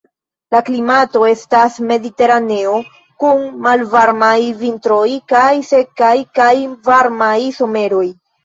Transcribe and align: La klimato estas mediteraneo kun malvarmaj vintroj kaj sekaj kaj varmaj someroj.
La 0.53 0.59
klimato 0.69 1.25
estas 1.31 1.75
mediteraneo 1.91 2.73
kun 3.25 3.45
malvarmaj 3.67 4.33
vintroj 4.65 5.05
kaj 5.35 5.47
sekaj 5.71 6.13
kaj 6.41 6.51
varmaj 6.91 7.39
someroj. 7.61 8.07